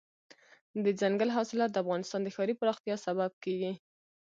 [0.83, 3.73] دځنګل حاصلات د افغانستان د ښاري پراختیا سبب کېږي.